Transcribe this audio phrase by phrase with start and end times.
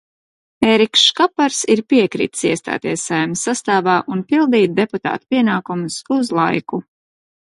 [0.67, 6.81] Ēriks Škapars ir piekritis iestāties Saeimas sastāvā un pildīt deputāta pienākumus uz laiku.